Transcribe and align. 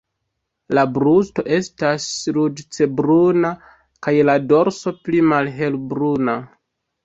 La 0.77 0.83
brusto 0.95 1.45
estas 1.57 2.07
ruĝecbruna 2.39 3.53
kaj 4.09 4.17
la 4.33 4.39
dorso 4.55 4.97
pli 5.07 5.25
malhelbruna. 5.31 6.41